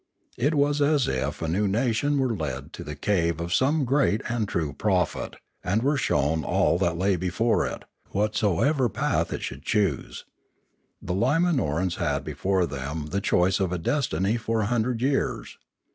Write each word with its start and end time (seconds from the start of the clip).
It 0.39 0.55
was 0.55 0.81
as 0.81 1.07
if 1.07 1.43
a 1.43 1.47
nation 1.47 2.17
were 2.17 2.35
led 2.35 2.73
to 2.73 2.83
the 2.83 2.95
cave 2.95 3.39
of 3.39 3.53
some 3.53 3.85
great 3.85 4.21
and 4.27 4.47
true 4.47 4.73
prophet, 4.73 5.35
and 5.63 5.83
were 5.83 5.95
shown 5.95 6.43
all 6.43 6.79
that 6.79 6.97
lay 6.97 7.15
before 7.17 7.67
it, 7.67 7.83
whatso 8.09 8.61
ever 8.61 8.89
path 8.89 9.31
it 9.31 9.43
should 9.43 9.61
choose. 9.61 10.25
The 11.03 11.13
Limanorans 11.13 11.97
had 11.97 12.23
be 12.23 12.33
fore 12.33 12.65
them 12.65 13.09
the 13.11 13.21
choice 13.21 13.59
of 13.59 13.71
a 13.71 13.77
destiny 13.77 14.37
for 14.37 14.61
a 14.61 14.65
hundred 14.73 15.03
years. 15.03 15.59